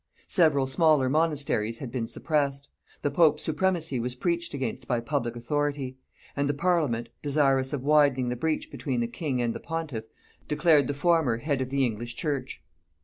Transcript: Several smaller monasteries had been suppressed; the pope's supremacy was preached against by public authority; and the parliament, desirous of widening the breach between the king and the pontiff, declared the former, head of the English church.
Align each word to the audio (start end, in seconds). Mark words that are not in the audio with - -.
Several 0.25 0.65
smaller 0.65 1.09
monasteries 1.09 1.77
had 1.77 1.91
been 1.91 2.07
suppressed; 2.07 2.69
the 3.03 3.11
pope's 3.11 3.43
supremacy 3.43 3.99
was 3.99 4.15
preached 4.15 4.51
against 4.55 4.87
by 4.87 4.99
public 4.99 5.35
authority; 5.35 5.95
and 6.35 6.49
the 6.49 6.55
parliament, 6.55 7.09
desirous 7.21 7.71
of 7.71 7.83
widening 7.83 8.29
the 8.29 8.35
breach 8.35 8.71
between 8.71 8.99
the 9.01 9.07
king 9.07 9.43
and 9.43 9.53
the 9.53 9.59
pontiff, 9.59 10.05
declared 10.47 10.87
the 10.87 10.95
former, 10.95 11.37
head 11.37 11.61
of 11.61 11.69
the 11.69 11.85
English 11.85 12.15
church. 12.15 12.63